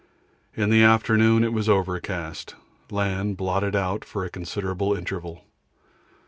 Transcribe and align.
In 0.55 0.71
the 0.71 0.81
afternoon 0.81 1.43
it 1.43 1.53
was 1.53 1.69
overcast; 1.69 2.55
land 2.89 3.37
blotted 3.37 3.75
out 3.75 4.03
for 4.03 4.25
a 4.25 4.31
considerable 4.31 4.95
interval. 4.97 5.45